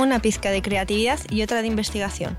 [0.00, 2.38] Una pizca de creatividad y otra de investigación.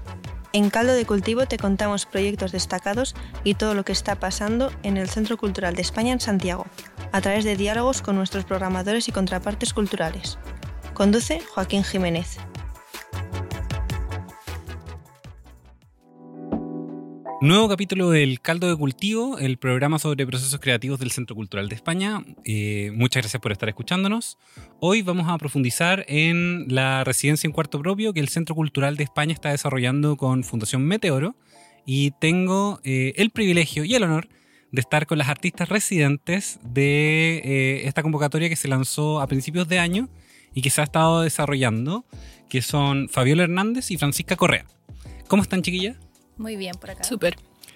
[0.51, 3.13] En Caldo de Cultivo te contamos proyectos destacados
[3.43, 6.65] y todo lo que está pasando en el Centro Cultural de España en Santiago,
[7.11, 10.39] a través de diálogos con nuestros programadores y contrapartes culturales.
[10.95, 12.39] Conduce Joaquín Jiménez.
[17.41, 21.73] Nuevo capítulo del Caldo de Cultivo, el programa sobre procesos creativos del Centro Cultural de
[21.73, 22.23] España.
[22.45, 24.37] Eh, muchas gracias por estar escuchándonos.
[24.79, 29.05] Hoy vamos a profundizar en la residencia en cuarto propio que el Centro Cultural de
[29.05, 31.35] España está desarrollando con Fundación Meteoro.
[31.83, 34.29] Y tengo eh, el privilegio y el honor
[34.71, 39.67] de estar con las artistas residentes de eh, esta convocatoria que se lanzó a principios
[39.67, 40.09] de año
[40.53, 42.05] y que se ha estado desarrollando,
[42.49, 44.67] que son Fabiola Hernández y Francisca Correa.
[45.27, 45.97] ¿Cómo están, chiquillas?
[46.41, 47.03] Muy bien por acá.
[47.03, 47.35] Súper.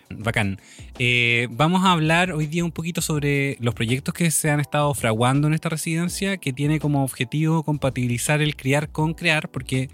[0.09, 0.59] Bacán.
[0.99, 4.93] Eh, vamos a hablar hoy día un poquito sobre los proyectos que se han estado
[4.93, 9.89] fraguando en esta residencia, que tiene como objetivo compatibilizar el criar con crear, porque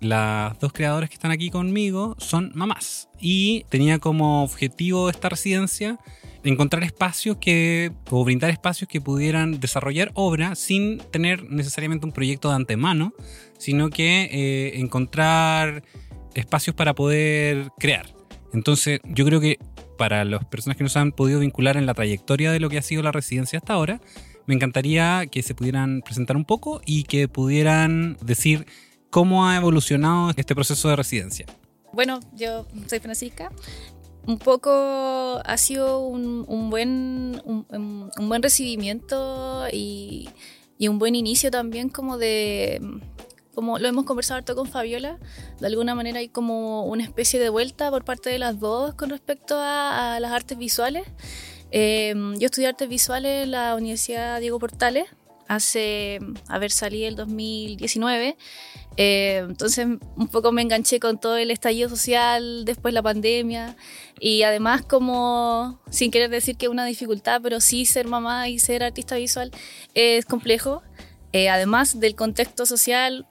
[0.00, 3.08] las dos creadoras que están aquí conmigo son mamás.
[3.18, 5.98] Y tenía como objetivo esta residencia
[6.42, 12.48] encontrar espacios que, o brindar espacios que pudieran desarrollar obra sin tener necesariamente un proyecto
[12.48, 13.12] de antemano,
[13.58, 15.82] sino que eh, encontrar
[16.34, 18.06] espacios para poder crear.
[18.52, 19.58] Entonces, yo creo que
[19.96, 22.78] para las personas que no se han podido vincular en la trayectoria de lo que
[22.78, 24.00] ha sido la residencia hasta ahora,
[24.46, 28.66] me encantaría que se pudieran presentar un poco y que pudieran decir
[29.10, 31.46] cómo ha evolucionado este proceso de residencia.
[31.92, 33.52] Bueno, yo soy Francisca.
[34.26, 40.28] Un poco ha sido un, buen, un, buen recibimiento y
[40.80, 42.80] un buen inicio también como de
[43.54, 45.18] como lo hemos conversado harto con Fabiola,
[45.60, 49.10] de alguna manera hay como una especie de vuelta por parte de las dos con
[49.10, 51.04] respecto a, las artes visuales.
[51.70, 55.06] Eh, yo estudié artes visuales en la Universidad Diego Portales,
[55.50, 58.36] hace, a ver, salí el 2019.
[58.96, 63.76] Eh, entonces un poco me enganché con todo el estallido social, después la pandemia
[64.20, 68.60] y además como, sin querer decir que es una dificultad, pero sí ser mamá y
[68.60, 69.50] ser artista visual
[69.94, 70.82] es complejo.
[71.32, 73.26] Eh, además del contexto social,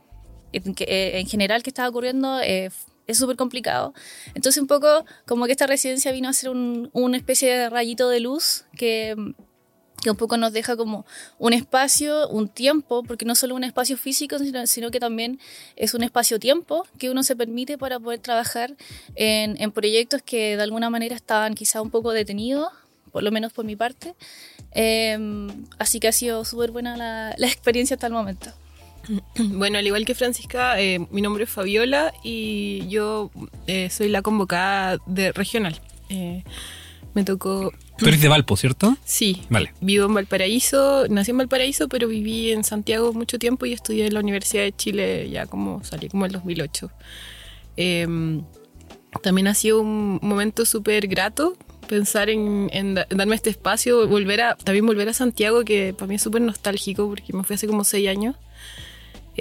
[0.54, 2.70] eh, en general que estaba ocurriendo eh,
[3.08, 3.94] es súper complicado.
[4.36, 8.08] Entonces un poco como que esta residencia vino a ser un, una especie de rayito
[8.10, 9.16] de luz que,
[10.04, 11.06] que, un poco nos deja como
[11.40, 15.40] un espacio, un tiempo, porque no solo un espacio físico, sino, que también
[15.76, 18.76] es un espacio-tiempo que uno se permite para poder trabajar
[19.16, 22.70] en, en proyectos que de alguna manera estaban quizá un poco detenidos,
[23.12, 24.14] por lo menos por mi parte.
[24.72, 28.52] Em, así que ha sido súper buena la, la experiencia hasta el momento.
[29.38, 33.32] Bueno, al igual que Francisca, eh, mi nombre es Fabiola y yo
[33.68, 35.80] eh, soy la convocada de regional.
[36.10, 36.44] Eh,
[37.14, 37.72] me tocó...
[37.98, 38.98] Tú eres de Valpo, ¿cierto?
[39.04, 39.44] Sí.
[39.50, 39.74] Vale.
[39.82, 44.14] Vivo en Valparaíso, nací en Valparaíso, pero viví en Santiago mucho tiempo y estudié en
[44.14, 46.92] la Universidad de Chile ya como salí como en 2008.
[47.76, 48.44] Em,
[49.22, 51.58] también ha sido un momento súper grato
[51.90, 56.16] pensar en, en, darme este espacio, volver a, también volver a Santiago, que para mí
[56.16, 58.36] es súper nostálgico porque me fui hace como seis años.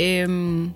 [0.00, 0.72] Em,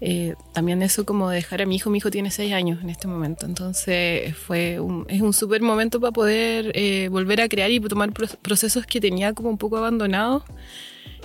[0.00, 3.08] eh, también eso como dejar a mi hijo, mi hijo tiene seis años en este
[3.08, 7.80] momento, entonces fue un, es un súper momento para poder eh, volver a crear y
[7.80, 10.44] tomar procesos que tenía como un poco abandonados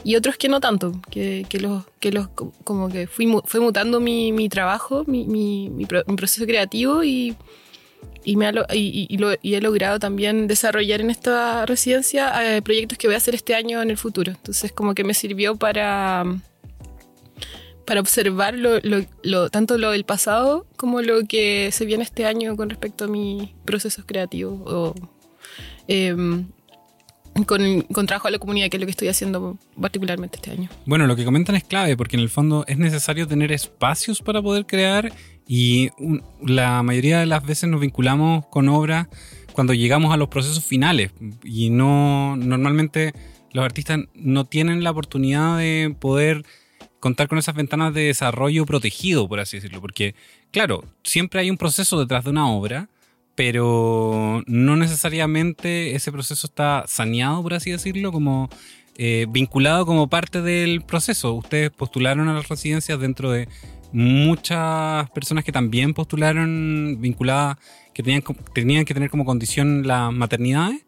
[0.04, 2.28] y otros que no tanto, que, que los, que los
[2.64, 7.36] como que fui, fue mutando mi, mi trabajo, mi, mi, mi, proceso creativo y,
[8.24, 12.98] y, me y, y, lo, y, he logrado también desarrollar en esta residencia eh, proyectos
[12.98, 14.32] que voy a hacer este año en el futuro.
[14.32, 16.26] Entonces como que me sirvió para
[17.86, 18.56] para observar
[19.52, 23.50] tanto lo del pasado como lo que se viene este año con respecto a mis
[23.64, 24.96] procesos creativos o
[25.88, 26.48] em,
[27.46, 30.70] con, con, trabajo a la comunidad, que es lo que estoy haciendo particularmente este año.
[30.86, 34.42] Bueno, lo que comentan es clave porque en el fondo es necesario tener espacios para
[34.42, 35.12] poder crear
[35.48, 35.90] y
[36.42, 39.08] la mayoría de las veces nos vinculamos con obras
[39.54, 41.12] cuando llegamos a los procesos finales
[41.44, 43.14] y no normalmente
[43.52, 46.46] los artistas no tienen la oportunidad de poder
[47.06, 50.16] contar con esas ventanas de desarrollo protegido, por así decirlo, porque,
[50.50, 52.90] claro, siempre hay un proceso detrás de una obra,
[53.36, 58.50] pero no necesariamente ese proceso está saneado, por así decirlo, como
[58.98, 61.36] eh, vinculado como parte del proceso.
[61.36, 63.48] Ustedes postularon a las residencias dentro de
[63.92, 67.58] muchas personas que también postularon vinculadas,
[67.94, 68.24] que tenían,
[68.56, 70.84] tenían que tener como condición las maternidades,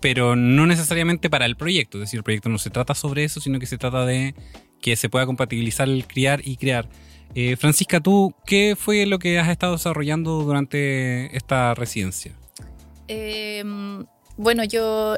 [0.00, 1.98] pero no necesariamente para el proyecto.
[1.98, 4.34] Es decir, el proyecto no se trata sobre eso, sino que se trata de
[4.82, 6.86] que se pueda compatibilizar el criar y crear.
[7.34, 12.32] Eh, Francisca, tú, ¿qué fue lo que has estado desarrollando durante esta residencia?
[13.08, 14.04] Em,
[14.36, 15.16] bueno, yo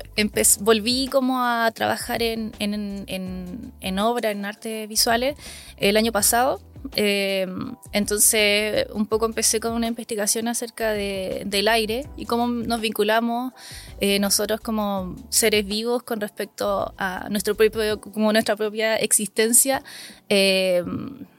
[0.60, 3.04] volví como a trabajar en, en,
[3.80, 5.36] en, obra, en artes visuales,
[5.76, 6.60] el año pasado.
[6.96, 7.46] Eh,
[7.92, 13.54] entonces, un poco empecé con una investigación acerca de, del aire y cómo nos vinculamos
[14.00, 19.82] eh, nosotros como seres vivos con respecto a nuestro propio, como nuestra propia existencia
[20.28, 20.84] eh,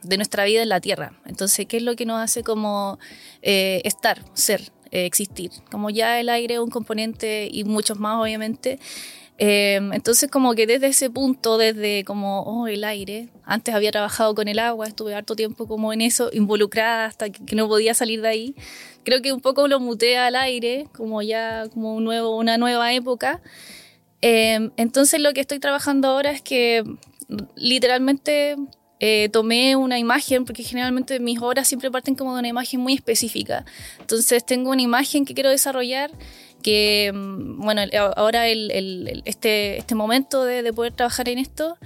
[0.02, 1.12] de nuestra vida en la Tierra.
[1.26, 2.98] Entonces, ¿qué es lo que nos hace como
[3.42, 4.72] estar, ser,
[5.04, 5.50] existir?
[5.70, 8.78] Como ya el aire es un componente y muchos más, obviamente.
[9.38, 14.34] Em, entonces como que desde ese punto, desde como oh, el aire, antes había trabajado
[14.34, 18.22] con el agua, estuve harto tiempo como en eso, involucrada hasta que, no podía salir
[18.22, 18.54] de ahí.
[19.04, 22.94] Creo que un poco lo muté al aire, como ya como un nuevo, una nueva
[22.94, 23.42] época.
[24.22, 26.82] Em, entonces lo que estoy trabajando ahora es que
[27.56, 28.56] literalmente
[29.00, 32.94] eh, tomé una imagen, porque generalmente mis obras siempre parten como de una imagen muy
[32.94, 33.64] específica.
[34.00, 36.10] Entonces tengo una imagen que quiero desarrollar
[36.62, 37.82] que, mm, bueno,
[38.16, 41.76] ahora este, este momento de, poder trabajar en esto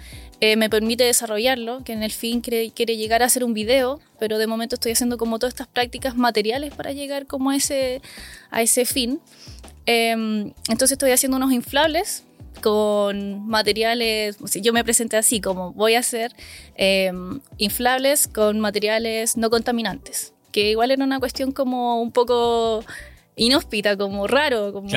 [0.40, 4.00] eh, me permite desarrollarlo, que en el fin quiere, quiere, llegar a hacer un video,
[4.18, 8.00] pero de momento estoy haciendo como todas estas prácticas materiales para llegar como a ese,
[8.50, 9.20] a ese fin.
[9.84, 12.24] Em, entonces estoy haciendo unos inflables
[12.60, 16.32] con materiales, yo me presenté así, como voy a hacer
[16.74, 22.84] em, inflables con materiales no contaminantes, que igual era una cuestión como un poco
[23.36, 24.88] inhóspita, como raro, como...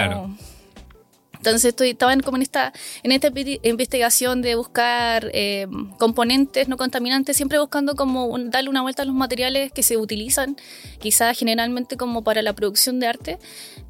[1.44, 2.71] Entonces estoy, estaba en, como en esta,
[3.04, 3.30] en esta
[3.63, 5.68] investigación de buscar eh,
[6.00, 10.56] componentes no contaminantes, siempre buscando como darle una vuelta a los materiales que se utilizan,
[11.00, 13.39] quizás generalmente como para la producción de arte,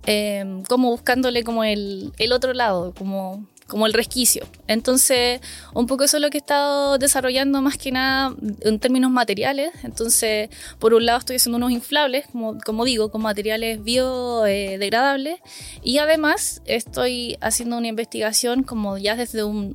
[0.08, 4.46] eh, como buscándole como el, el otro lado, como como el resquicio.
[4.68, 5.42] Entonces,
[5.74, 9.72] un poco eso es lo que he estado desarrollando más que nada en términos materiales.
[9.84, 10.50] Entonces,
[10.80, 15.40] por un lado estoy haciendo unos inflables, como, como digo, con materiales biodegradables.
[15.84, 19.74] y además estoy haciendo una investigación como ya desde un,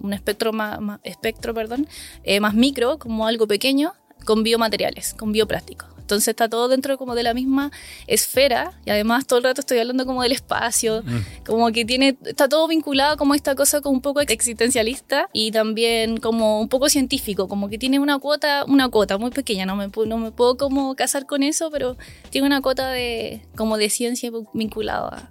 [0.00, 1.86] un, espectro, más, espectro perdón,
[2.24, 3.94] eh, más micro, como algo pequeño,
[4.24, 5.88] con biomateriales, con bioplásticos.
[6.10, 7.70] Entonces está todo dentro como de la misma
[8.08, 11.44] esfera y además todo el rato estoy hablando como del espacio, mm.
[11.46, 16.16] como que tiene, está todo vinculado como esta cosa como un poco existencialista y también
[16.16, 19.88] como un poco científico, como que tiene una cuota, una cuota muy pequeña, no me,
[20.06, 21.96] no me puedo como casar con eso, pero
[22.30, 25.30] tiene una cuota de como de ciencia vinculada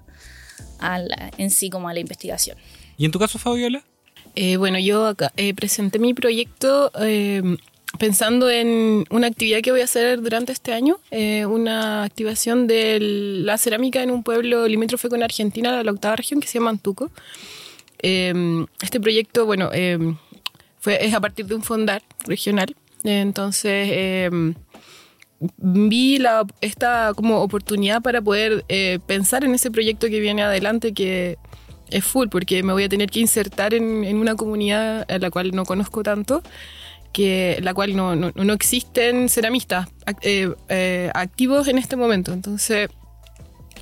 [0.79, 1.01] a,
[1.37, 2.57] en sí como a la investigación.
[2.97, 3.83] ¿Y en tu caso, Fabiola?
[4.35, 7.57] Eh, bueno, yo acá eh, presenté mi proyecto eh,
[7.97, 12.99] pensando en una actividad que voy a hacer durante este año, eh, una activación de
[12.99, 17.09] la cerámica en un pueblo limítrofe con Argentina, la octava región, que se llama Antuco.
[18.01, 19.97] Eh, este proyecto, bueno, eh,
[20.79, 22.75] fue, es a partir de un fondar regional.
[23.03, 24.31] entonces,
[25.57, 28.65] vi la, esta como oportunidad para poder
[29.05, 31.37] pensar en ese proyecto que viene adelante, que
[31.89, 35.31] es full, porque me voy a tener que insertar en, en una comunidad a la
[35.31, 36.43] cual no conozco tanto
[37.13, 39.87] que la cual no, no, existen ceramistas
[40.21, 42.33] eh, eh, activos en este momento.
[42.33, 42.89] Entonces,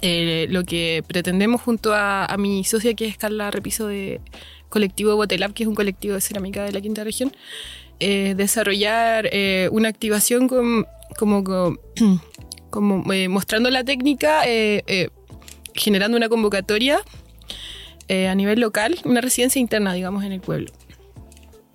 [0.01, 4.21] eh, lo que pretendemos junto a, mi socia, que es Carla Repiso de
[4.69, 7.31] colectivo Botelab, que es un colectivo de cerámica de la quinta región,
[7.99, 9.29] desarrollar
[9.71, 10.85] una activación con,
[11.17, 11.43] como,
[12.69, 14.43] como, mostrando la técnica,
[15.73, 16.99] generando una convocatoria
[18.09, 20.71] a nivel local, una residencia interna, digamos, en el pueblo.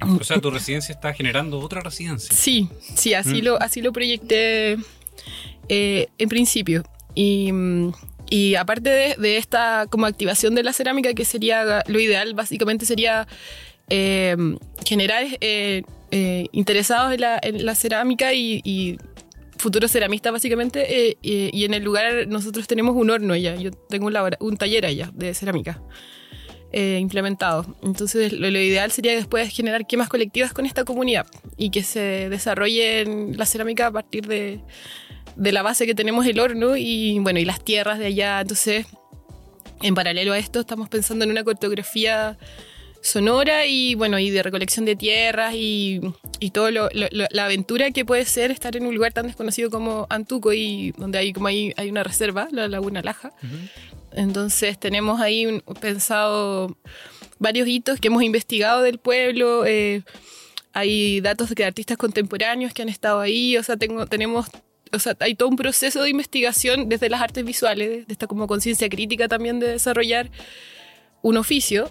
[0.04, 2.35] O sea, tu residencia está generando otra residencia.
[2.35, 3.44] Sí, sí, así, mm.
[3.44, 4.76] lo, así lo proyecté
[5.68, 6.82] eh, en principio.
[7.14, 13.26] Y, aparte de, esta como activación de la cerámica, que sería lo ideal, básicamente sería
[13.90, 14.37] eh,
[14.87, 15.82] generar eh,
[16.52, 18.99] interesados en la, cerámica y,
[19.59, 21.18] futuros ceramistas básicamente.
[21.23, 25.11] Y, en el lugar nosotros tenemos un horno allá, yo tengo un, un taller allá
[25.14, 25.80] de cerámica.
[26.75, 27.67] Eh, implementado.
[27.83, 31.26] Entonces, lo, ideal sería después generar quemas colectivas con esta comunidad
[31.59, 33.05] y que se desarrolle
[33.37, 34.59] la cerámica a partir de,
[35.37, 38.41] de, la base que tenemos el horno y, bueno, y las tierras de allá.
[38.41, 38.87] Entonces,
[39.83, 42.38] en paralelo a esto, estamos pensando en una cartografía
[43.02, 46.00] sonora y, bueno, y de recolección de tierras y,
[46.41, 50.07] y todo lo, la aventura que puede ser estar en un lugar tan desconocido como
[50.09, 53.35] Antuco y donde hay como hay, hay una reserva, la Laguna Laja.
[54.14, 56.76] Entonces tenemos ahí pensado
[57.38, 59.66] varios hitos que hemos investigado del pueblo.
[59.66, 60.02] Eh,
[60.73, 63.57] hay datos de artistas contemporáneos que han estado ahí.
[63.57, 64.47] O sea, tengo, tenemos,
[64.92, 68.47] o sea, hay todo un proceso de investigación desde las artes visuales, de esta como
[68.47, 70.31] conciencia crítica también de desarrollar
[71.23, 71.90] un oficio.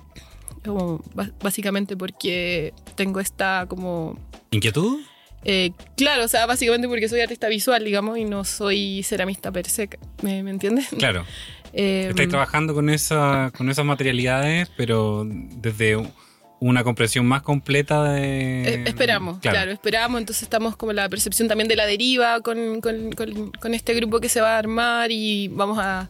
[0.64, 1.04] Como,
[1.42, 4.20] básicamente porque tengo esta como...
[4.52, 5.02] ¿Inquietud?
[5.44, 9.68] Eh, claro, o sea, básicamente porque soy artista visual, digamos, y no soy ceramista per
[9.68, 9.90] se,
[10.22, 10.90] ¿me, ¿me entiendes?
[10.98, 11.26] Claro.
[11.74, 15.98] Eh, Estáis trabajando con, esa, con esas materialidades, pero desde
[16.60, 18.64] una comprensión más completa de...
[18.64, 19.72] Eh, esperamos, claro.
[19.72, 20.20] esperamos.
[20.20, 24.30] Entonces estamos como la percepción también de la deriva con, con, con, este grupo que
[24.30, 26.10] se va a armar y vamos a,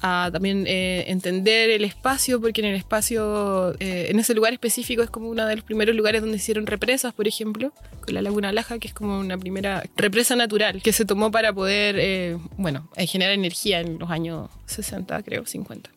[0.00, 5.02] a también eh, entender el espacio, porque en el espacio, eh, en ese lugar específico
[5.02, 7.72] es como uno de los primeros lugares donde hicieron represas, por ejemplo,
[8.04, 11.52] con la Laguna Laja, que es como una primera represa natural que se tomó para
[11.52, 15.90] poder, bueno, generar energía en los años 60, creo, 50.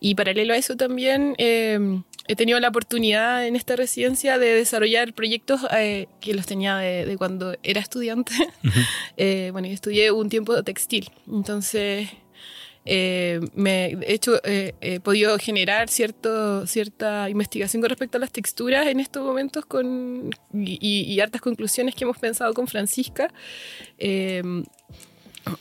[0.00, 1.34] Y paralelo a eso también
[2.28, 7.16] he tenido la oportunidad en esta residencia de desarrollar proyectos eh, que los tenía de,
[7.16, 8.32] cuando era estudiante.
[9.20, 12.08] Eh, bueno, yo estudié un tiempo textil, entonces
[12.88, 18.86] eh, me, he hecho, he podido generar cierto, cierta investigación con respecto a las texturas
[18.86, 23.32] en estos momentos con, y, hartas conclusiones que hemos pensado con Francisca.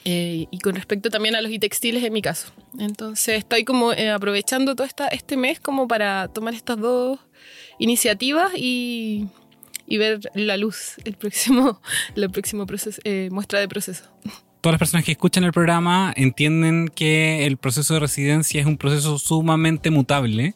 [0.03, 2.51] Eh, y con respecto también a los textiles en mi caso.
[2.79, 7.19] Entonces estoy como eh, aprovechando todo esta, este mes como para tomar estas dos
[7.79, 9.27] iniciativas y,
[9.85, 11.81] y ver la luz, el próximo,
[12.15, 14.03] la próximo proceso, eh, muestra de proceso.
[14.61, 18.77] Todas las personas que escuchan el programa entienden que el proceso de residencia es un
[18.77, 20.55] proceso sumamente mutable.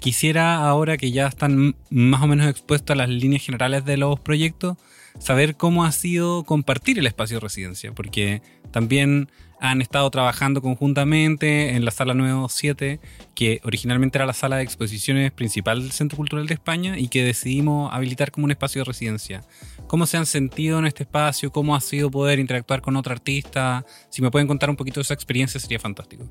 [0.00, 4.20] quisiera ahora que ya están más o menos expuestos a las líneas generales de los
[4.20, 4.76] proyectos,
[5.18, 9.30] saber cómo ha sido compartir el espacio de residencia, porque también
[9.60, 12.98] han estado trabajando conjuntamente en la sala 927,
[13.34, 17.22] que originalmente era la sala de exposiciones principal del Centro Cultural de España y que
[17.22, 19.42] decidimos habilitar como un espacio de residencia.
[19.86, 21.52] ¿Cómo se han sentido en este espacio?
[21.52, 23.84] ¿Cómo ha sido poder interactuar con otro artista?
[24.08, 26.24] Si me pueden contar un poquito de esa experiencia sería fantástico.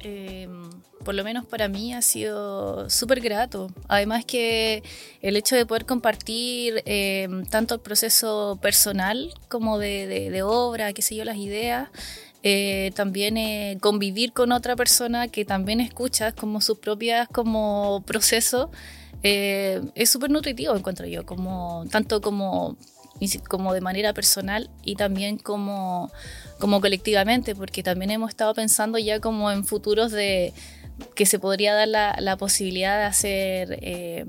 [0.00, 0.46] Eh,
[1.04, 3.70] por lo menos para mí ha sido súper grato.
[3.88, 4.82] Además que
[5.22, 11.14] el hecho de poder compartir eh, tanto el proceso personal como de, obra, qué sé
[11.14, 11.88] yo, las ideas,
[12.42, 18.68] eh, también eh, convivir con otra persona que también escucha como sus propias como procesos,
[19.22, 22.76] es súper nutritivo, encuentro yo, como, tanto como
[23.48, 26.10] como de manera personal y también como,
[26.58, 30.52] como colectivamente, porque también hemos estado pensando ya como en futuros de,
[31.14, 34.24] que se podría dar la, la posibilidad de hacer eh,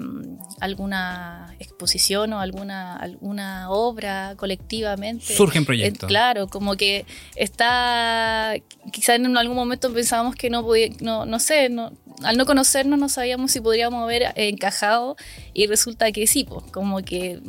[0.60, 5.36] alguna exposición o alguna, alguna obra colectivamente.
[5.36, 6.07] Surgen proyectos.
[6.07, 7.05] claro, como que
[7.36, 8.55] está,
[8.91, 11.91] quizás en algún momento pensábamos que no podía, no, no sé, no,
[12.24, 15.15] al no conocernos no sabíamos si podríamos haber encajado
[15.53, 17.41] y resulta que sí, pues como que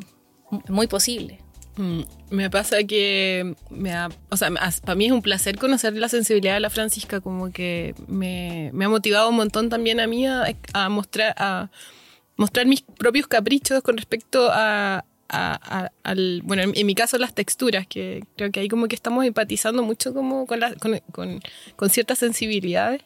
[0.68, 1.38] muy posible.
[1.76, 3.92] Mm, me pasa que, me
[4.30, 4.50] o sea,
[4.85, 8.88] para mí es un placer conocer la sensibilidad de la Francisca, como que me, ha
[8.88, 11.71] motivado un montón también a mí a, mostrar, a
[12.37, 18.25] mostrar mis propios caprichos con respecto a, al, bueno, en, mi caso las texturas, que
[18.37, 20.61] creo que ahí como que estamos empatizando mucho como con,
[21.12, 21.40] con,
[21.76, 23.02] con, ciertas sensibilidades.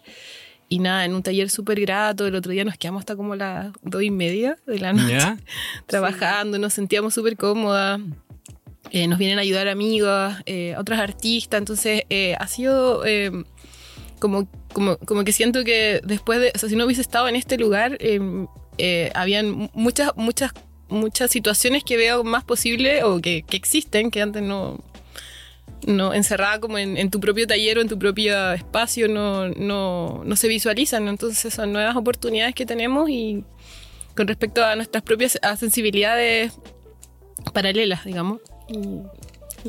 [0.72, 3.72] Y nada, en un taller súper grato, el otro día nos quedamos hasta como las
[3.82, 5.18] dos y media de la noche
[5.86, 8.00] trabajando, nos sentíamos súper cómodas.
[8.92, 13.02] Eh, nos vienen a ayudar amigas, eh, otras artistas, entonces eh, ha sido
[14.18, 17.36] como, como, como, que siento que después de, o sea, si no hubiese estado en
[17.36, 17.98] este lugar,
[19.14, 20.52] habían muchas, muchas,
[20.88, 24.82] muchas situaciones que veo más posible o que, que existen, que antes no,
[25.86, 30.36] no encerrada como en, tu propio taller o en tu propio espacio no, no, no,
[30.36, 31.06] se visualizan.
[31.06, 33.44] Entonces son nuevas oportunidades que tenemos y
[34.16, 36.52] con respecto a nuestras propias sensibilidades
[37.52, 38.40] paralelas, digamos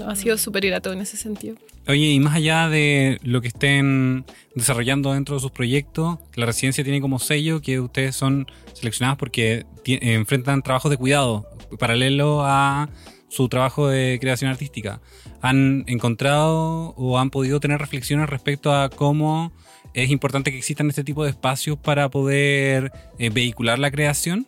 [0.05, 1.55] ha sido súper grato en ese sentido.
[1.87, 6.83] Oye, y más allá de lo que estén desarrollando dentro de sus proyectos, la residencia
[6.83, 11.47] tiene como sello que ustedes son seleccionados porque enfrentan trabajos de cuidado
[11.79, 12.89] paralelo a
[13.29, 15.01] su trabajo de creación artística.
[15.41, 19.51] ¿Han encontrado o han podido tener reflexiones respecto a cómo
[19.93, 24.47] es importante que existan este tipo de espacios para poder eh, vehicular la creación?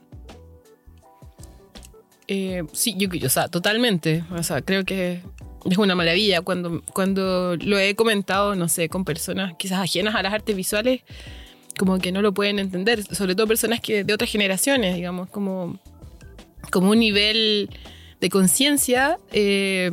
[2.33, 4.23] Eh, sí, yo, o sea, totalmente.
[4.31, 5.21] O sea, creo que
[5.69, 6.41] es una maravilla.
[6.41, 11.01] Cuando, cuando lo he comentado, no sé, con personas quizás ajenas a las artes visuales,
[11.77, 13.03] como que no lo pueden entender.
[13.15, 15.79] Sobre todo personas que de otras generaciones, digamos, como,
[16.71, 17.69] como un nivel
[18.19, 19.91] de conciencia eh,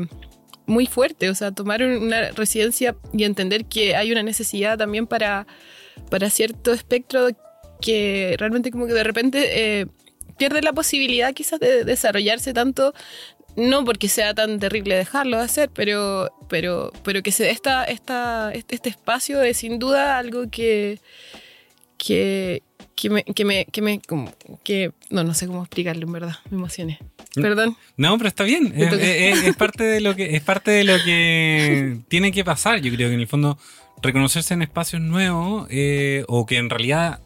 [0.64, 1.28] muy fuerte.
[1.28, 5.46] O sea, tomar una residencia y entender que hay una necesidad también para,
[6.10, 7.28] para cierto espectro
[7.82, 9.80] que realmente como que de repente...
[9.80, 9.86] Eh,
[10.40, 12.94] pierde la posibilidad quizás de desarrollarse tanto,
[13.56, 17.84] no porque sea tan terrible dejarlo de hacer, pero, pero, pero que se dé esta,
[17.84, 20.98] esta, este, este, espacio es sin duda algo que,
[21.98, 22.62] que,
[22.96, 24.00] que me, que me, que me
[24.64, 26.98] que, no, no sé cómo explicarlo en verdad, me emocioné.
[27.34, 27.76] Perdón.
[27.98, 28.72] No, pero está bien.
[28.74, 32.80] Es, parte de lo que es parte de lo que tiene que pasar.
[32.80, 33.58] Yo creo que en el fondo
[34.02, 37.20] reconocerse en espacios nuevos eh, o que en realidad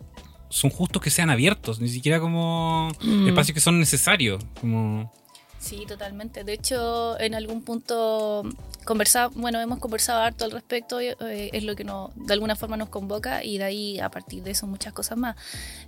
[0.55, 3.29] son justos que sean abiertos, ni siquiera como Mm.
[3.29, 4.43] espacios que son necesarios.
[4.61, 5.13] Como,
[5.59, 6.45] Sí, totalmente.
[6.45, 8.43] De hecho, en algún punto
[8.85, 11.17] conversado, bueno, hemos conversado harto al respecto, eh,
[11.55, 14.51] es lo que no, de alguna forma nos convoca y de ahí a partir de
[14.51, 15.37] eso muchas cosas más.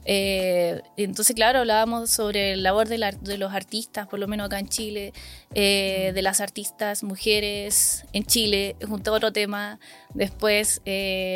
[0.07, 4.47] Eh, entonces, claro, hablábamos sobre el labor de, la- de los artistas, por lo menos
[4.47, 5.13] acá en Chile,
[5.55, 9.79] eh, de las artistas mujeres en Chile, es un todo otro tema.
[10.15, 10.81] Después,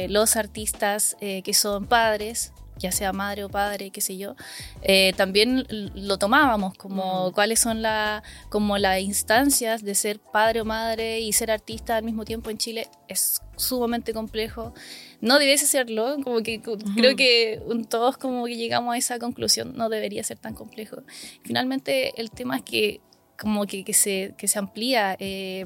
[0.08, 4.34] los artistas que son padres, ya sea madre o padre, qué sé yo,
[4.82, 10.64] eh, también lo tomábamos como cuáles son la, como las instancias de ser padre o
[10.64, 14.74] madre y ser artista al mismo tiempo en Chile es sumamente complejo.
[15.20, 19.76] No debiese serlo, como que cu- creo que todos como que llegamos a esa conclusión,
[19.76, 21.02] no debería ser tan complejo.
[21.44, 23.00] Finalmente el tema es que
[23.38, 25.64] como que, que se, que se amplía, eh,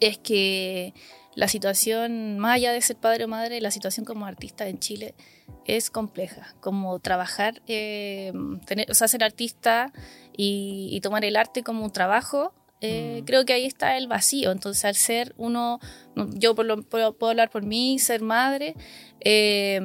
[0.00, 0.92] es que
[1.38, 5.14] la situación, más allá de ser padre o madre, la situación como artista en Chile
[5.66, 6.56] es compleja.
[6.60, 8.32] Como trabajar, eh,
[8.66, 9.92] tener, o sea, ser artista
[10.36, 14.50] y, y tomar el arte como un trabajo, eh, creo que ahí está el vacío.
[14.50, 15.78] Entonces, al ser uno,
[16.34, 18.74] yo por lo- puedo, puedo hablar por mí, ser madre,
[19.20, 19.80] eh,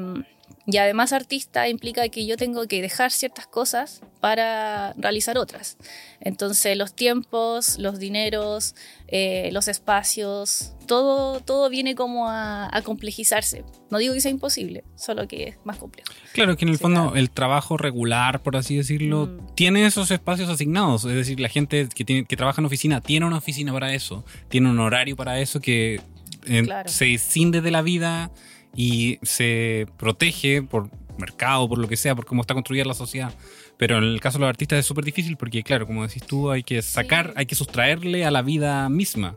[0.65, 5.77] y además artista implica que yo tengo que dejar ciertas cosas para realizar otras.
[6.21, 8.73] Entonces los tiempos, los dineros,
[9.07, 13.65] eh, los espacios, todo, todo viene como a, a complejizarse.
[13.89, 16.09] No digo que sea imposible, solo que es más complejo.
[16.31, 17.15] Claro, que en el Sí, fondo claro.
[17.17, 19.55] el trabajo regular, por así decirlo, Mm.
[19.55, 21.03] tiene esos espacios asignados.
[21.05, 24.23] Es decir, la gente que, tiene, que trabaja en oficina tiene una oficina para eso,
[24.49, 26.01] tiene un horario para eso que
[26.45, 26.89] eh, Claro.
[26.89, 28.29] se descinde de la vida
[28.75, 33.33] y se protege por mercado, por lo que sea, por cómo está construida la sociedad.
[33.77, 36.49] Pero en el caso de los artistas es súper difícil porque, claro, como decís tú,
[36.51, 37.33] hay que sacar, Sí.
[37.37, 39.35] hay que sustraerle a la vida misma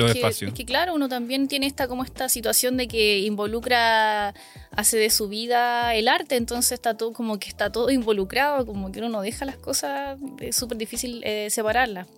[0.00, 0.48] los es que, espacios.
[0.48, 4.34] es que claro, uno también tiene esta como esta situación de que involucra,
[4.70, 8.90] hace de su vida el arte, entonces está todo como que está todo involucrado, como
[8.92, 12.08] que uno no deja las cosas, es súper difícil eh, separarlas.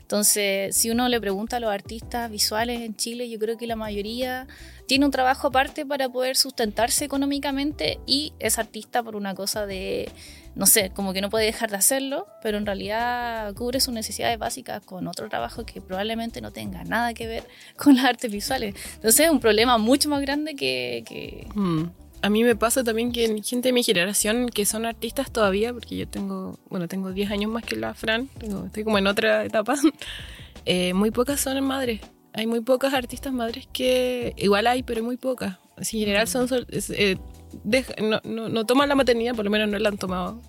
[0.00, 3.74] Entonces, si uno le pregunta a los artistas visuales en Chile, yo creo que la
[3.74, 4.46] mayoría
[4.86, 10.12] tiene un trabajo aparte para poder sustentarse económicamente y es artista por una cosa de,
[10.54, 14.38] no sé, como que no puede dejar de hacerlo, pero en realidad cubre sus necesidades
[14.38, 17.44] básicas con otro trabajo que probablemente no tenga nada que ver
[17.76, 18.74] con las artes visuales.
[18.96, 21.02] Entonces es un problema mucho más grande que...
[21.06, 21.84] que- Mm.
[22.22, 25.74] A mí me pasa también que en gente de mi generación que son artistas todavía,
[25.74, 29.06] porque yo tengo, bueno, tengo 10 años más que la Fran, tengo- estoy como en
[29.06, 29.74] otra etapa,
[30.64, 32.00] eh, muy pocas son madres.
[32.32, 35.58] Hay muy pocas artistas madres que, igual hay, pero muy pocas.
[35.76, 37.18] En general son, sol- es, eh,
[37.64, 40.40] deja- no, no, no toman la maternidad, por lo menos no la han tomado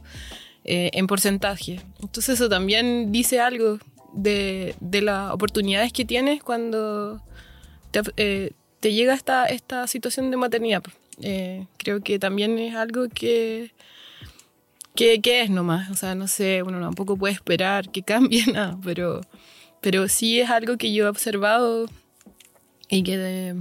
[0.64, 1.82] eh, en porcentaje.
[2.02, 3.78] Entonces eso también dice algo
[4.14, 7.22] de, de las oportunidades que tienes cuando
[7.92, 10.84] te, eh, te llega esta, esta situación de maternidad.
[11.22, 13.72] Eh, creo que también es algo que,
[14.96, 15.90] que, que es nomás.
[15.92, 19.22] O sea, no sé, uno tampoco puede esperar que cambie nada, pero,
[19.82, 21.88] pero sí es algo que yo he observado
[22.90, 23.56] y que,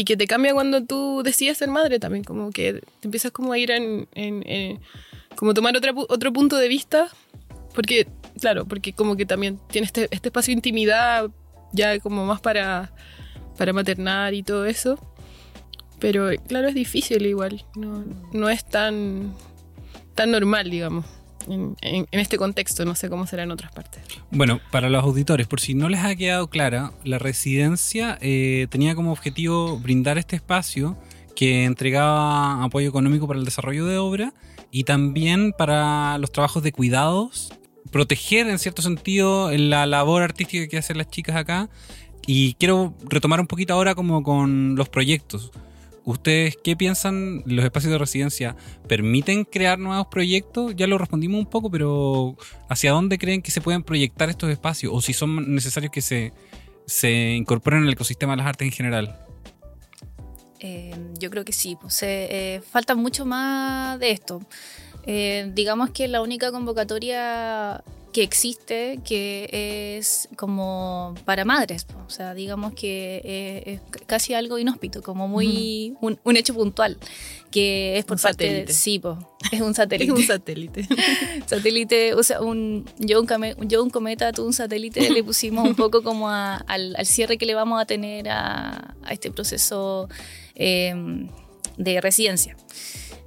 [0.00, 2.22] y que te cambia cuando tú decides ser madre también.
[2.24, 4.06] Como que te empiezas como a ir en...
[4.14, 4.80] en- en-
[5.36, 7.08] como tomar otra otro punto de vista.
[7.74, 8.06] Porque,
[8.40, 11.30] claro, porque como que también tiene este, este espacio de intimidad
[11.72, 12.92] ya como más para,
[13.56, 14.98] para maternar y todo eso.
[15.98, 17.64] Pero claro, es difícil igual.
[17.76, 19.34] No, no es tan,
[20.14, 21.04] tan normal, digamos,
[21.46, 21.76] en,
[22.10, 22.84] este contexto.
[22.84, 24.02] No sé cómo será en otras partes.
[24.30, 28.94] Bueno, para los auditores, por si no les ha quedado clara, la residencia eh, tenía
[28.94, 30.96] como objetivo brindar este espacio
[31.34, 34.34] que entregaba apoyo económico para el desarrollo de obra
[34.70, 37.52] y también para los trabajos de cuidados,
[37.90, 41.68] proteger en cierto sentido la labor artística que hacen las chicas acá.
[42.26, 45.50] Y quiero retomar un poquito ahora como con los proyectos.
[46.08, 47.42] ¿Ustedes qué piensan?
[47.44, 50.74] ¿Los espacios de residencia permiten crear nuevos proyectos?
[50.74, 52.34] Ya lo respondimos un poco, pero
[52.70, 54.90] ¿hacia dónde creen que se pueden proyectar estos espacios?
[54.94, 56.32] ¿O si son necesarios que se,
[56.86, 59.18] se incorporen al ecosistema de las artes en general?
[60.60, 64.40] Eh, yo creo que sí, pues, eh, eh, falta mucho más de esto.
[65.04, 72.72] Digamos que la única convocatoria que existe que es como para madres, o sea, digamos
[72.72, 76.96] que eh, es casi algo inhóspito, como muy un, un hecho puntual,
[77.50, 78.72] que es por Un parte de- satélite.
[78.72, 79.18] sí, pues,
[79.52, 80.10] es un satélite.
[80.12, 80.88] Es un satélite.
[81.46, 83.28] satélite, o sea, un, yo, un
[83.68, 87.36] yo un cometa, tú un satélite, le pusimos un poco como a- al, al cierre
[87.36, 90.08] que le vamos a tener a, a este proceso
[90.54, 90.94] eh,
[91.76, 92.56] de residencia.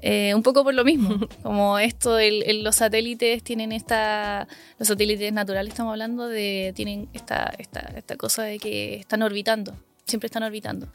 [0.02, 4.48] Eh, un poco por lo mismo, como esto, el- los satélites tienen esta,
[4.80, 9.74] los satélites naturales estamos hablando de, tienen esta, esta, esta cosa de que están orbitando.
[10.06, 10.88] siempre están orbitando.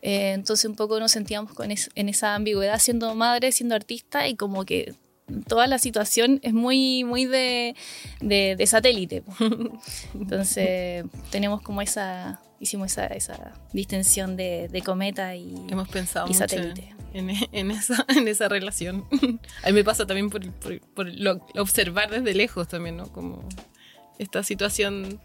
[0.00, 4.36] Eh, entonces un poco nos sentíamos con en esa ambigüedad siendo madre, siendo artista y
[4.36, 4.94] como que
[5.46, 7.74] toda la situación es muy, muy de,
[8.20, 9.22] de, satélite.
[10.14, 16.34] Entonces tenemos como esa, hicimos esa, esa distensión de, de cometa y, Hemos pensado y
[16.34, 16.94] satélite.
[17.12, 19.04] En, en, esa, en esa relación.
[19.64, 21.08] A mí me pasa también por, por, por
[21.58, 23.10] observar desde lejos también, ¿no?
[23.12, 23.46] Como
[24.18, 25.20] esta situación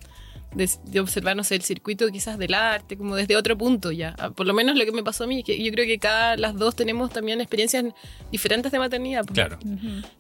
[0.53, 4.15] de, observar, no sé, el circuito quizás del arte, como desde otro punto ya.
[4.17, 6.37] Ah, por lo menos lo que me pasó a mí, que yo creo que cada,
[6.37, 7.85] las dos tenemos también experiencias
[8.31, 9.25] diferentes de maternidad.
[9.25, 9.59] Claro.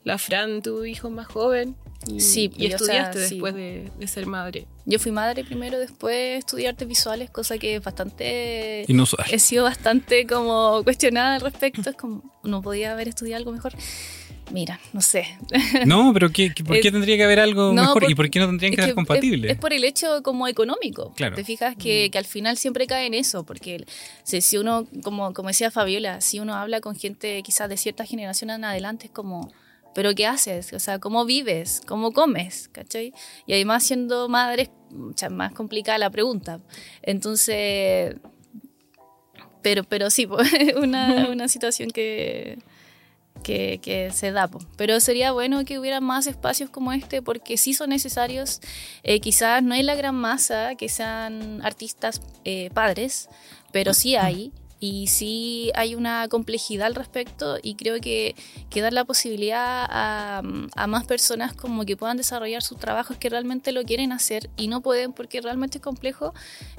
[0.03, 1.75] La Fran, tu hijo más joven.
[2.05, 4.67] Y, sí, y estudiaste después de, ser madre.
[4.85, 8.85] Yo fui madre primero, después estudié artes visuales, cosa que es bastante...
[8.87, 9.27] Inusual.
[9.31, 13.73] He sido bastante como cuestionada al respecto, es como, no podía haber estudiado algo mejor.
[14.51, 15.27] Mira, no sé.
[15.85, 18.09] No, pero ¿qué, por qué tendría que haber algo mejor?
[18.09, 19.51] ¿Y por qué no tendrían que ser compatibles?
[19.51, 21.13] Es, por el hecho como económico.
[21.15, 21.35] Claro.
[21.35, 23.85] Te fijas que, que, al final siempre cae en eso, porque
[24.23, 28.49] si, uno, como, como decía Fabiola, si uno habla con gente quizás de cierta generación
[28.49, 29.51] en adelante, es como,
[29.93, 30.71] ¿pero qué haces?
[30.73, 31.81] O sea, ¿cómo vives?
[31.85, 32.69] ¿Cómo comes?
[32.71, 33.13] ¿Cachai?
[33.45, 34.69] Y además siendo madre
[35.19, 36.59] es más complicada la pregunta.
[37.01, 38.15] Entonces,
[39.61, 40.27] pero, pero sí,
[40.77, 42.59] una, una situación que
[43.47, 44.49] que, se da.
[44.75, 48.61] Pero sería bueno que hubiera más espacios como este porque sí son necesarios.
[49.03, 53.29] Eh, quizás no hay la gran masa que sean artistas eh, padres,
[53.71, 58.35] pero sí hay y sí hay una complejidad al respecto y creo que,
[58.75, 60.43] dar la posibilidad a,
[60.75, 64.67] a, más personas como que puedan desarrollar sus trabajos que realmente lo quieren hacer y
[64.67, 66.31] no pueden porque realmente es complejo,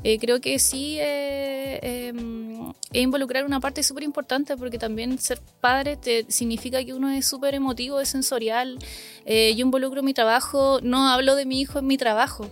[0.05, 5.41] eh, creo que sí eh, em, es involucrar una parte súper importante porque también ser
[5.61, 8.79] padre te, significa que uno es súper emotivo, es sensorial,
[9.27, 12.49] eh, yo involucro mi trabajo, no hablo de mi hijo en mi trabajo,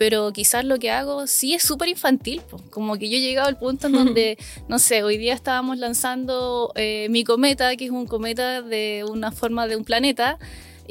[0.00, 3.58] pero quizás lo que hago sí es súper infantil, como que yo he llegado al
[3.58, 8.06] punto en donde, no sé, hoy día estábamos lanzando eh, mi cometa, que es un
[8.06, 10.38] cometa de una forma de un planeta,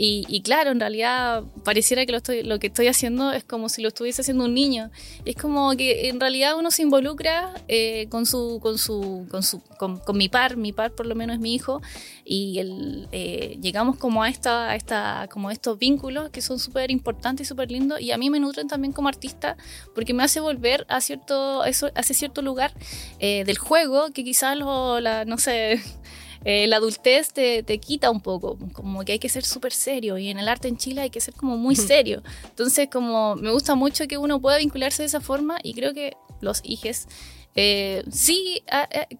[0.01, 3.81] y, claro, en realidad pareciera que lo, estoy, lo que estoy haciendo es como si
[3.81, 4.91] lo estuviese haciendo un niño.
[5.25, 9.61] Es como que en realidad uno se involucra eh, con, su, con, su, con, su,
[9.77, 11.81] con, mi par, mi par por lo menos es mi hijo,
[12.23, 16.91] y el, eh, llegamos como a, esta, a, esta, como estos vínculos que son súper
[16.91, 19.57] importantes y súper lindos, y a mí me nutren también como artista
[19.93, 22.73] porque me hace volver a cierto, eso, a ese cierto lugar
[23.19, 25.81] eh, del juego que quizás, lo, la, no sé
[26.45, 30.17] eh, la adultez te, te, quita un poco, como que hay que ser súper serio
[30.17, 32.23] y en el arte en Chile hay que ser como muy serio.
[32.45, 36.13] Entonces, como me gusta mucho que uno pueda vincularse de esa forma y creo que
[36.41, 37.07] los hijes
[37.55, 38.63] eh, sí,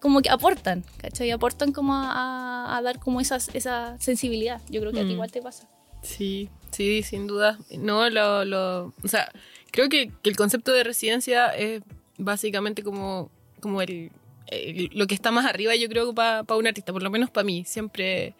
[0.00, 1.30] como que aportan, ¿cachai?
[1.30, 4.62] Aportan como a, dar como esa, esa sensibilidad.
[4.70, 5.12] Yo creo que a ti mm.
[5.12, 5.68] igual te pasa.
[6.02, 7.58] Sí, sí, sin duda.
[7.76, 9.30] No, lo, lo, o sea,
[9.70, 11.82] creo que, que el concepto de residencia es
[12.16, 13.30] básicamente como,
[13.60, 14.10] como el,
[14.50, 17.44] eh, lo que está más arriba, yo creo, para un artista, por lo menos para
[17.44, 18.34] mí, siempre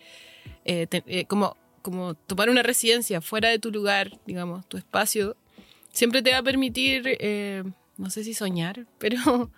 [0.64, 5.37] eh, eh, como, como tomar una residencia fuera de tu lugar, digamos, tu espacio,
[5.92, 7.16] siempre te va a permitir,
[7.96, 9.51] no sé si soñar, pero,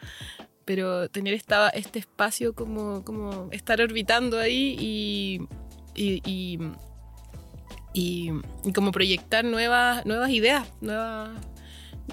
[0.64, 5.40] pero tener esta, este espacio como, como estar orbitando ahí y,
[5.94, 6.58] y,
[7.94, 8.30] y,
[8.74, 11.30] como proyectar nuevas, nuevas ideas, nuevas,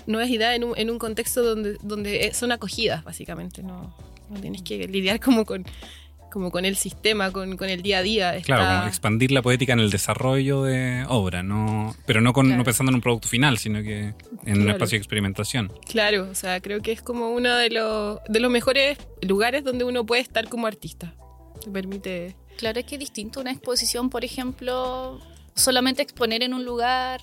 [0.07, 4.08] nuevas ideas en un, en un contexto donde, donde son acogidas, básicamente, ¿no?
[4.35, 5.65] Tienes que lidiar como con,
[6.31, 8.41] como con el sistema, con, con el día a día.
[8.41, 12.63] Claro, como expandir la poética en el desarrollo de obra, no, pero no, con, no
[12.63, 14.13] pensando en un producto final, sino que
[14.45, 15.71] en un espacio de experimentación.
[15.87, 19.83] Claro, o sea, creo que es como uno de los, de los mejores lugares donde
[19.83, 21.13] uno puede estar como artista.
[21.63, 22.35] Te permite...
[22.57, 25.21] Claro, es que es distinto una exposición, por ejemplo,
[25.59, 27.21] solamente exponer en un lugar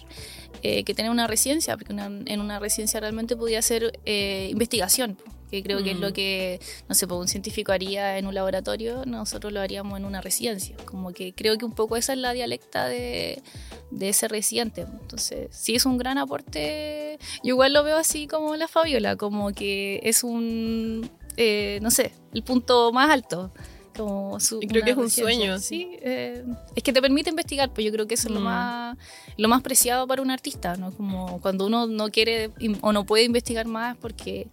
[0.62, 5.16] eh, que tener una residencia, porque en una residencia realmente podía ser eh, investigación
[5.50, 9.52] que creo que es lo que, no sé, un científico haría en un laboratorio, nosotros
[9.52, 10.76] lo haríamos en una residencia.
[10.84, 13.42] Como que creo que un poco esa es la dialecta de,
[13.90, 14.82] de ese residente.
[14.82, 17.18] Entonces, sí es un gran aporte.
[17.42, 22.12] Yo igual lo veo así como la Fabiola, como que es un, eh, no sé,
[22.34, 23.52] el punto más alto.
[23.96, 25.58] Como su, y creo que es un sueño.
[25.58, 28.44] Sí, eh, es que te permite investigar, pues yo creo que eso es lo mm.
[28.44, 28.98] más
[29.36, 30.92] lo más preciado para un artista, ¿no?
[30.92, 34.48] Como cuando uno no quiere o no puede investigar más porque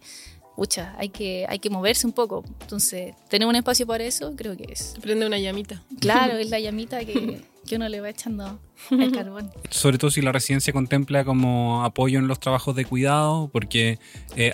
[0.56, 2.44] pucha, hay que, hay que moverse un poco.
[2.60, 4.94] Entonces, tener un espacio para eso, creo que es.
[5.00, 5.82] Prende una llamita.
[6.00, 8.58] Claro, es la llamita que, que uno le va echando
[8.90, 9.50] el carbón.
[9.70, 13.98] Sobre todo si la residencia contempla como apoyo en los trabajos de cuidado, porque
[14.36, 14.52] eh,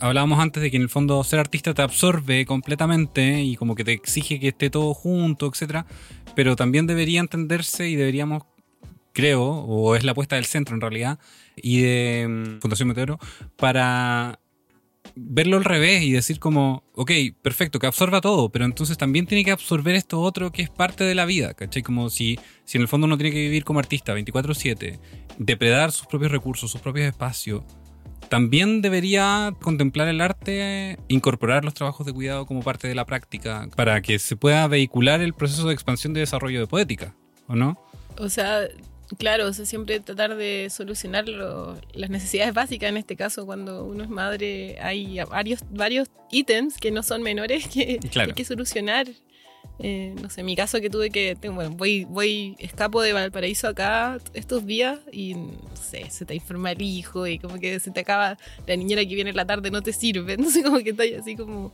[0.00, 3.84] hablábamos antes de que en el fondo ser artista te absorbe completamente y como que
[3.84, 5.86] te exige que esté todo junto, etcétera,
[6.34, 8.44] pero también debería entenderse y deberíamos
[9.12, 11.18] creo, o es la apuesta del centro en realidad,
[11.56, 13.18] y de mm, Fundación Meteoro,
[13.56, 14.38] para
[15.20, 17.10] verlo al revés y decir como, ok,
[17.42, 21.04] perfecto, que absorba todo, pero entonces también tiene que absorber esto otro que es parte
[21.04, 21.82] de la vida, ¿cachai?
[21.82, 24.98] Como si, si en el fondo uno tiene que vivir como artista 24/7,
[25.38, 27.62] depredar sus propios recursos, sus propios espacios,
[28.28, 33.68] también debería contemplar el arte, incorporar los trabajos de cuidado como parte de la práctica,
[33.74, 37.14] para que se pueda vehicular el proceso de expansión y desarrollo de poética,
[37.46, 37.78] ¿o no?
[38.18, 38.62] O sea,
[39.16, 42.90] claro, o sea, siempre tratar de solucionar lo- las necesidades básicas.
[42.90, 47.66] En este caso, cuando uno es madre, hay varios, varios ítems que no son menores
[47.72, 48.30] que Claro.
[48.30, 49.06] hay que solucionar.
[49.80, 53.68] Eh, no sé, en mi caso que tuve que, bueno, voy, voy, escapo de Valparaíso
[53.68, 57.92] acá estos días y, no sé, se te enferma el hijo y como que se
[57.92, 60.90] te acaba, la niñera que viene en la tarde no te sirve, entonces como que
[60.90, 61.72] está ahí así como...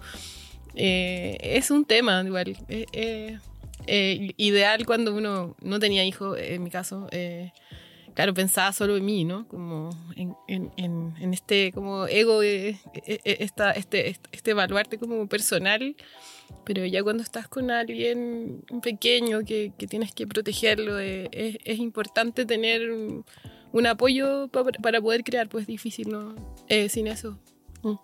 [0.74, 2.56] eh, es un tema igual.
[2.68, 3.38] eh,
[3.86, 7.52] eh, eh, ideal cuando uno no tenía hijos, en mi caso, eh,
[8.14, 9.46] claro, pensaba solo en mí, ¿no?
[9.48, 14.54] Como en, en- en- en este como ego, eh, eh, eh, esta, este, este, este
[14.54, 15.96] baluarte como personal,
[16.64, 22.46] pero ya cuando estás con alguien pequeño que, que tienes que protegerlo, eh, es, importante
[22.46, 23.24] tener un,
[23.86, 26.34] apoyo pa- para poder crear, pues es difícil, ¿no?
[26.68, 27.38] Eh, sin eso.
[27.82, 27.94] Mm.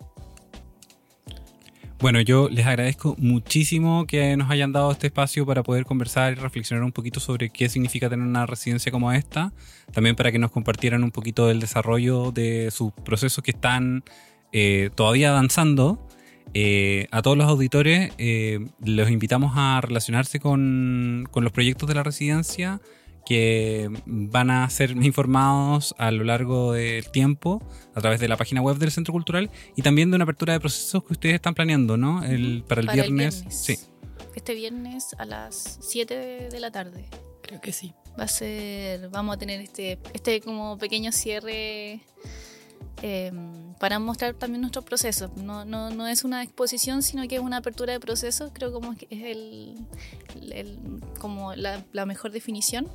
[2.01, 6.35] Bueno, yo les agradezco muchísimo que nos hayan dado este espacio para poder conversar y
[6.35, 9.53] reflexionar un poquito sobre qué significa tener una residencia como esta.
[9.93, 14.03] También para que nos compartieran un poquito del desarrollo de sus procesos que están
[14.51, 16.07] eh, todavía avanzando.
[16.55, 21.93] Eh, a todos los auditores eh, los invitamos a relacionarse con, con los proyectos de
[21.93, 22.81] la residencia
[23.25, 27.61] que van a ser informados a lo largo del tiempo
[27.95, 30.59] a través de la página web del Centro Cultural y también de una apertura de
[30.59, 32.23] procesos que ustedes están planeando, ¿no?
[32.23, 33.45] El, para el Para viernes.
[33.49, 33.77] Sí.
[34.35, 37.05] Este viernes a las 7 de la tarde.
[37.41, 37.93] Creo que sí.
[38.19, 42.01] Va a ser, vamos a tener este, este como pequeño cierre
[43.01, 43.31] eh,
[43.79, 45.31] para mostrar también nuestros procesos.
[45.37, 48.51] No, no, no es una exposición, sino que es una apertura de procesos.
[48.53, 49.75] Creo como que es el-
[50.51, 50.79] el-
[51.19, 52.87] como la, la mejor definición.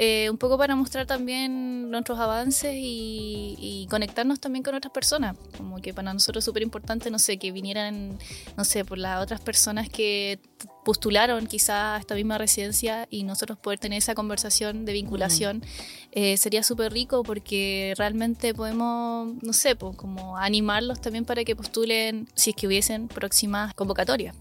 [0.00, 5.36] Eh, un poco para mostrar también nuestros avances y, y conectarnos también con otras personas.
[5.56, 8.16] Como que para nosotros es súper importante, no sé, que vinieran,
[8.56, 10.38] no sé, por las otras personas que
[10.84, 15.64] postularon quizás a esta misma residencia y nosotros poder tener esa conversación de vinculación
[16.12, 21.56] eh, sería súper rico porque realmente podemos, no sé, pues, como animarlos también para que
[21.56, 24.36] postulen si es que hubiesen próximas convocatorias.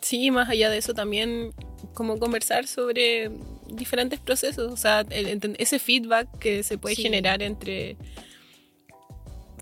[0.00, 1.52] Sí, más allá de eso también
[1.92, 3.30] como conversar sobre
[3.72, 7.02] diferentes procesos, o sea, el- ese feedback que se puede Sí.
[7.02, 7.96] generar entre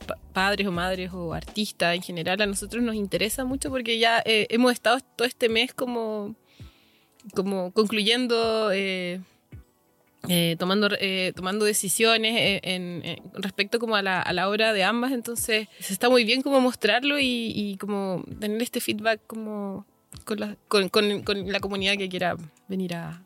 [0.06, 4.22] pa- padres o madres o artistas en general a nosotros nos interesa mucho porque ya
[4.24, 6.34] eh, hemos estado todo este mes como,
[7.34, 9.20] como concluyendo, eh,
[10.28, 14.72] eh, tomando, eh, tomando decisiones eh, en, en- respecto como a la, a la obra
[14.72, 19.86] de ambas, entonces está muy bien como mostrarlo y, y como tener este feedback como
[20.24, 23.22] con la, con, con- con la comunidad que quiera venir a,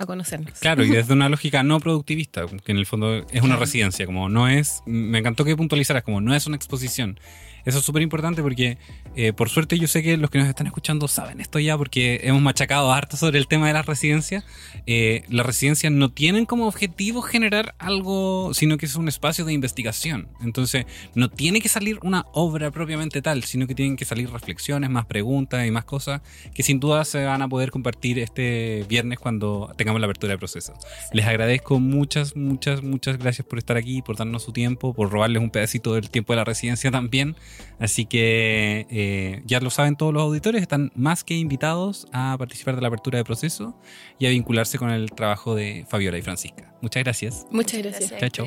[0.00, 0.58] a conocernos.
[0.58, 4.28] Claro, y desde una lógica no productivista, que en el fondo es una residencia, como
[4.28, 7.20] no es, me encantó que puntualizaras, como no es una exposición.
[7.64, 8.78] Eso es súper importante porque,
[9.16, 12.20] eh, por suerte, yo sé que los que nos están escuchando saben esto ya porque
[12.24, 14.44] hemos machacado harto sobre el tema de las residencias.
[14.86, 19.52] Eh, las residencias no tienen como objetivo generar algo, sino que es un espacio de
[19.52, 20.28] investigación.
[20.40, 24.90] Entonces, no tiene que salir una obra propiamente tal, sino que tienen que salir reflexiones,
[24.90, 26.20] más preguntas y más cosas
[26.54, 30.38] que sin duda se van a poder compartir este viernes cuando tengamos la apertura de
[30.38, 30.74] proceso.
[31.12, 35.42] Les agradezco muchas, muchas, muchas gracias por estar aquí, por darnos su tiempo, por robarles
[35.42, 37.36] un pedacito del tiempo de la residencia también.
[37.78, 42.76] Así que eh, ya lo saben todos los auditores, están más que invitados a participar
[42.76, 43.74] de la apertura de proceso
[44.18, 46.74] y a vincularse con el trabajo de Fabiola y Francisca.
[46.82, 47.46] Muchas gracias.
[47.50, 48.12] Muchas gracias.
[48.12, 48.46] a Chao, chao.